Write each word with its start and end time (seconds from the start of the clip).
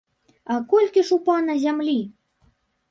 А 0.53 0.57
колькі 0.71 1.05
ж 1.11 1.19
у 1.19 1.21
пана 1.29 1.59
зямлі? 1.67 1.99